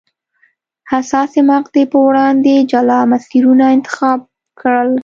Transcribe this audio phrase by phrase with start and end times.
[0.91, 4.19] حساسې مقطعې په وړاندې جلا مسیرونه انتخاب
[4.59, 4.91] کړل.